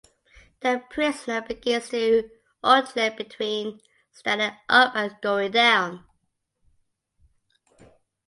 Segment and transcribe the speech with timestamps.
[0.61, 2.27] The prisoner begins to
[2.63, 3.81] alternate between
[4.11, 6.03] standing up and going down.